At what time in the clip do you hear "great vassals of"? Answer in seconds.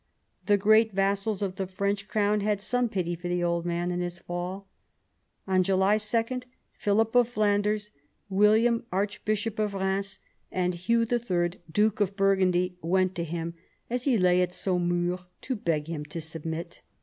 0.57-1.57